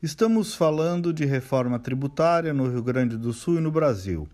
Estamos 0.00 0.54
falando 0.54 1.12
de 1.12 1.24
reforma 1.24 1.76
tributária 1.76 2.54
no 2.54 2.70
Rio 2.70 2.84
Grande 2.84 3.16
do 3.16 3.32
Sul 3.32 3.56
e 3.56 3.60
no 3.60 3.68
Brasil. 3.68 4.28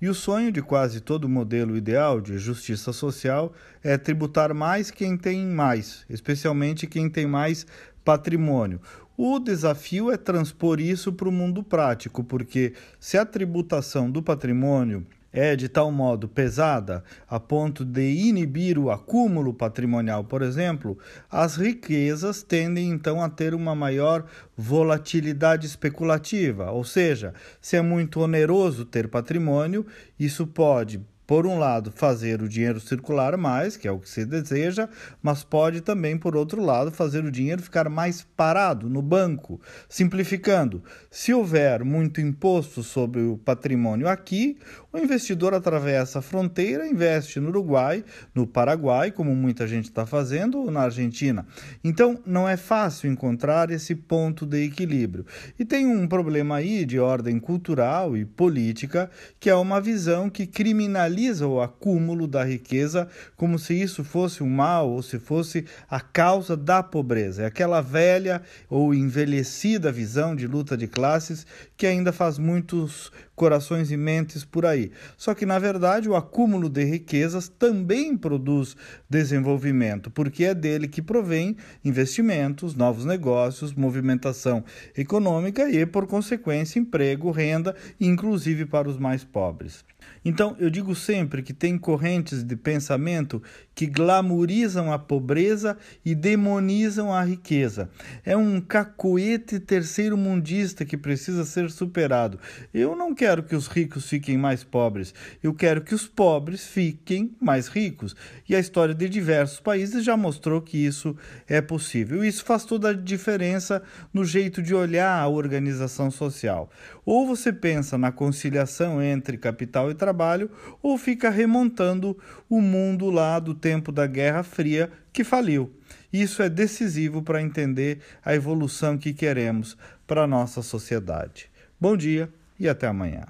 E 0.00 0.08
o 0.08 0.14
sonho 0.14 0.50
de 0.50 0.62
quase 0.62 0.98
todo 0.98 1.28
modelo 1.28 1.76
ideal 1.76 2.22
de 2.22 2.38
justiça 2.38 2.90
social 2.90 3.52
é 3.84 3.98
tributar 3.98 4.54
mais 4.54 4.90
quem 4.90 5.18
tem 5.18 5.44
mais, 5.44 6.06
especialmente 6.08 6.86
quem 6.86 7.10
tem 7.10 7.26
mais 7.26 7.66
patrimônio. 8.02 8.80
O 9.14 9.38
desafio 9.38 10.10
é 10.10 10.16
transpor 10.16 10.80
isso 10.80 11.12
para 11.12 11.28
o 11.28 11.32
mundo 11.32 11.62
prático, 11.62 12.24
porque 12.24 12.72
se 12.98 13.18
a 13.18 13.26
tributação 13.26 14.10
do 14.10 14.22
patrimônio 14.22 15.06
é 15.32 15.54
de 15.54 15.68
tal 15.68 15.90
modo 15.92 16.28
pesada 16.28 17.04
a 17.28 17.38
ponto 17.38 17.84
de 17.84 18.10
inibir 18.10 18.78
o 18.78 18.90
acúmulo 18.90 19.54
patrimonial, 19.54 20.24
por 20.24 20.42
exemplo, 20.42 20.98
as 21.30 21.56
riquezas 21.56 22.42
tendem 22.42 22.90
então 22.90 23.22
a 23.22 23.28
ter 23.28 23.54
uma 23.54 23.74
maior 23.74 24.24
volatilidade 24.56 25.66
especulativa, 25.66 26.70
ou 26.70 26.84
seja, 26.84 27.32
se 27.60 27.76
é 27.76 27.82
muito 27.82 28.20
oneroso 28.20 28.84
ter 28.84 29.08
patrimônio, 29.08 29.86
isso 30.18 30.46
pode 30.46 31.00
por 31.30 31.46
um 31.46 31.60
lado, 31.60 31.92
fazer 31.94 32.42
o 32.42 32.48
dinheiro 32.48 32.80
circular 32.80 33.36
mais, 33.36 33.76
que 33.76 33.86
é 33.86 33.92
o 33.92 34.00
que 34.00 34.10
se 34.10 34.24
deseja, 34.24 34.88
mas 35.22 35.44
pode 35.44 35.80
também, 35.80 36.18
por 36.18 36.34
outro 36.34 36.60
lado, 36.60 36.90
fazer 36.90 37.24
o 37.24 37.30
dinheiro 37.30 37.62
ficar 37.62 37.88
mais 37.88 38.26
parado 38.36 38.90
no 38.90 39.00
banco. 39.00 39.60
Simplificando, 39.88 40.82
se 41.08 41.32
houver 41.32 41.84
muito 41.84 42.20
imposto 42.20 42.82
sobre 42.82 43.20
o 43.20 43.38
patrimônio 43.38 44.08
aqui, 44.08 44.58
o 44.92 44.98
investidor 44.98 45.54
atravessa 45.54 46.18
a 46.18 46.22
fronteira, 46.22 46.84
investe 46.84 47.38
no 47.38 47.50
Uruguai, 47.50 48.04
no 48.34 48.44
Paraguai, 48.44 49.12
como 49.12 49.32
muita 49.32 49.68
gente 49.68 49.84
está 49.84 50.04
fazendo, 50.04 50.58
ou 50.58 50.68
na 50.68 50.80
Argentina. 50.80 51.46
Então, 51.84 52.18
não 52.26 52.48
é 52.48 52.56
fácil 52.56 53.08
encontrar 53.08 53.70
esse 53.70 53.94
ponto 53.94 54.44
de 54.44 54.64
equilíbrio. 54.64 55.24
E 55.56 55.64
tem 55.64 55.86
um 55.86 56.08
problema 56.08 56.56
aí 56.56 56.84
de 56.84 56.98
ordem 56.98 57.38
cultural 57.38 58.16
e 58.16 58.24
política, 58.24 59.08
que 59.38 59.48
é 59.48 59.54
uma 59.54 59.80
visão 59.80 60.28
que 60.28 60.44
criminaliza 60.44 61.19
o 61.48 61.60
acúmulo 61.60 62.26
da 62.26 62.42
riqueza 62.42 63.08
como 63.36 63.58
se 63.58 63.74
isso 63.74 64.02
fosse 64.02 64.42
um 64.42 64.48
mal 64.48 64.88
ou 64.90 65.02
se 65.02 65.18
fosse 65.18 65.66
a 65.88 66.00
causa 66.00 66.56
da 66.56 66.82
pobreza. 66.82 67.42
É 67.42 67.46
aquela 67.46 67.80
velha 67.80 68.42
ou 68.68 68.94
envelhecida 68.94 69.92
visão 69.92 70.34
de 70.34 70.46
luta 70.46 70.76
de 70.76 70.86
classes 70.86 71.46
que 71.76 71.86
ainda 71.86 72.12
faz 72.12 72.38
muitos 72.38 73.12
corações 73.40 73.90
e 73.90 73.96
mentes 73.96 74.44
por 74.44 74.66
aí. 74.66 74.92
Só 75.16 75.32
que, 75.32 75.46
na 75.46 75.58
verdade, 75.58 76.10
o 76.10 76.14
acúmulo 76.14 76.68
de 76.68 76.84
riquezas 76.84 77.48
também 77.48 78.14
produz 78.14 78.76
desenvolvimento, 79.08 80.10
porque 80.10 80.44
é 80.44 80.54
dele 80.54 80.86
que 80.86 81.00
provém 81.00 81.56
investimentos, 81.82 82.74
novos 82.74 83.06
negócios, 83.06 83.72
movimentação 83.72 84.62
econômica 84.94 85.70
e, 85.70 85.86
por 85.86 86.06
consequência, 86.06 86.78
emprego, 86.78 87.30
renda, 87.30 87.74
inclusive 87.98 88.66
para 88.66 88.90
os 88.90 88.98
mais 88.98 89.24
pobres. 89.24 89.86
Então, 90.24 90.54
eu 90.58 90.68
digo 90.68 90.94
sempre 90.94 91.42
que 91.42 91.54
tem 91.54 91.78
correntes 91.78 92.42
de 92.42 92.56
pensamento 92.56 93.42
que 93.74 93.86
glamorizam 93.86 94.92
a 94.92 94.98
pobreza 94.98 95.78
e 96.04 96.14
demonizam 96.14 97.12
a 97.12 97.22
riqueza. 97.22 97.88
É 98.24 98.36
um 98.36 98.60
cacoete 98.60 99.58
terceiro 99.58 100.18
mundista 100.18 100.84
que 100.84 100.96
precisa 100.96 101.44
ser 101.44 101.70
superado. 101.70 102.38
Eu 102.74 102.94
não 102.94 103.14
quero 103.30 103.44
que 103.44 103.54
os 103.54 103.68
ricos 103.68 104.08
fiquem 104.08 104.36
mais 104.36 104.64
pobres, 104.64 105.14
eu 105.40 105.54
quero 105.54 105.82
que 105.82 105.94
os 105.94 106.04
pobres 106.04 106.66
fiquem 106.66 107.36
mais 107.40 107.68
ricos. 107.68 108.16
E 108.48 108.56
a 108.56 108.58
história 108.58 108.92
de 108.92 109.08
diversos 109.08 109.60
países 109.60 110.04
já 110.04 110.16
mostrou 110.16 110.60
que 110.60 110.76
isso 110.76 111.16
é 111.46 111.60
possível. 111.60 112.24
Isso 112.24 112.44
faz 112.44 112.64
toda 112.64 112.88
a 112.88 112.92
diferença 112.92 113.84
no 114.12 114.24
jeito 114.24 114.60
de 114.60 114.74
olhar 114.74 115.16
a 115.16 115.28
organização 115.28 116.10
social. 116.10 116.68
Ou 117.06 117.24
você 117.24 117.52
pensa 117.52 117.96
na 117.96 118.10
conciliação 118.10 119.00
entre 119.00 119.38
capital 119.38 119.92
e 119.92 119.94
trabalho, 119.94 120.50
ou 120.82 120.98
fica 120.98 121.30
remontando 121.30 122.18
o 122.48 122.60
mundo 122.60 123.10
lá 123.10 123.38
do 123.38 123.54
tempo 123.54 123.92
da 123.92 124.08
Guerra 124.08 124.42
Fria 124.42 124.90
que 125.12 125.22
faliu. 125.22 125.72
Isso 126.12 126.42
é 126.42 126.48
decisivo 126.48 127.22
para 127.22 127.40
entender 127.40 128.00
a 128.24 128.34
evolução 128.34 128.98
que 128.98 129.12
queremos 129.12 129.76
para 130.04 130.24
a 130.24 130.26
nossa 130.26 130.62
sociedade. 130.62 131.48
Bom 131.80 131.96
dia 131.96 132.28
e 132.60 132.68
até 132.68 132.86
amanhã. 132.86 133.24